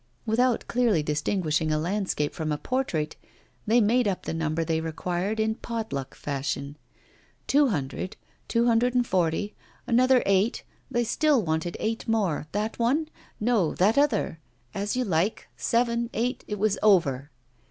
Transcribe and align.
Without 0.25 0.67
clearly 0.67 1.03
distinguishing 1.03 1.71
a 1.71 1.77
landscape 1.77 2.33
from 2.33 2.51
a 2.51 2.57
portrait, 2.57 3.15
they 3.67 3.79
made 3.79 4.07
up 4.07 4.23
the 4.23 4.33
number 4.33 4.63
they 4.65 4.81
required 4.81 5.39
in 5.39 5.53
pot 5.53 5.93
luck 5.93 6.15
fashion. 6.15 6.75
Two 7.45 7.67
hundred, 7.67 8.17
two 8.47 8.65
hundred 8.65 8.95
and 8.95 9.05
forty 9.05 9.53
another 9.85 10.23
eight, 10.25 10.63
they 10.89 11.03
still 11.03 11.43
wanted 11.43 11.77
eight 11.79 12.07
more. 12.07 12.47
That 12.51 12.79
one? 12.79 13.09
No, 13.39 13.75
that 13.75 13.95
other. 13.95 14.39
As 14.73 14.95
you 14.95 15.05
like! 15.05 15.47
Seven, 15.55 16.09
eight, 16.15 16.43
it 16.47 16.57
was 16.57 16.79
over! 16.81 17.29